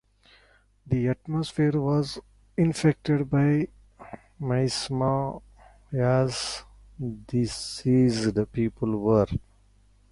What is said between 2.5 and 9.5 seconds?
infected by miasma, as diseased people were.